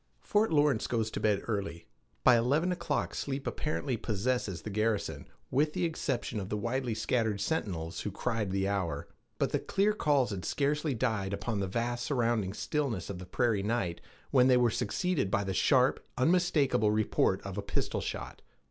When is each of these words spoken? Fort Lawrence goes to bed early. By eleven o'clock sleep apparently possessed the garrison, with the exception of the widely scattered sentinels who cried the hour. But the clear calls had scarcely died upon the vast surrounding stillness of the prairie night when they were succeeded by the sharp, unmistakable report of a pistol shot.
Fort 0.23 0.51
Lawrence 0.51 0.87
goes 0.87 1.11
to 1.11 1.19
bed 1.19 1.43
early. 1.47 1.85
By 2.23 2.35
eleven 2.35 2.71
o'clock 2.71 3.13
sleep 3.13 3.45
apparently 3.45 3.97
possessed 3.97 4.63
the 4.63 4.71
garrison, 4.71 5.27
with 5.51 5.73
the 5.73 5.85
exception 5.85 6.39
of 6.39 6.49
the 6.49 6.57
widely 6.57 6.95
scattered 6.95 7.39
sentinels 7.39 8.01
who 8.01 8.09
cried 8.09 8.49
the 8.49 8.67
hour. 8.67 9.07
But 9.37 9.51
the 9.51 9.59
clear 9.59 9.93
calls 9.93 10.31
had 10.31 10.43
scarcely 10.43 10.95
died 10.95 11.33
upon 11.33 11.59
the 11.59 11.67
vast 11.67 12.03
surrounding 12.03 12.53
stillness 12.53 13.11
of 13.11 13.19
the 13.19 13.27
prairie 13.27 13.61
night 13.61 14.01
when 14.31 14.47
they 14.47 14.57
were 14.57 14.71
succeeded 14.71 15.29
by 15.29 15.43
the 15.43 15.53
sharp, 15.53 16.03
unmistakable 16.17 16.89
report 16.89 17.39
of 17.43 17.55
a 17.55 17.61
pistol 17.61 18.01
shot. 18.01 18.41